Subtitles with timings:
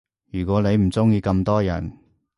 [0.31, 1.95] 如果你唔鐘意咁多人